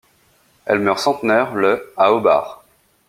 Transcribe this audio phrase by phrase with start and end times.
[0.65, 2.63] Elle meurt centenaire le à Hobart.